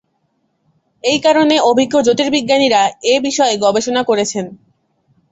এই 1.03 1.19
কারণে 1.19 1.55
অভিজ্ঞ 1.69 1.95
জ্যোতির্বিজ্ঞানীরা 2.01 2.81
এ 3.03 3.25
বিষয়ে 3.27 3.55
গবেষণা 3.57 4.01
করছেন। 4.03 4.45